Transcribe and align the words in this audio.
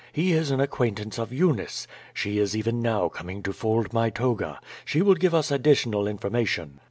"He 0.11 0.31
is 0.33 0.49
an 0.49 0.59
ac 0.59 0.69
quaintance 0.69 1.19
of 1.19 1.31
Eunice. 1.31 1.85
She 2.11 2.39
is 2.39 2.57
even 2.57 2.81
now 2.81 3.07
coming 3.07 3.43
to 3.43 3.53
fold 3.53 3.93
my 3.93 4.09
toga. 4.09 4.59
She 4.83 5.03
will 5.03 5.13
give 5.13 5.35
us 5.35 5.51
additional 5.51 6.07
information.' 6.07 6.79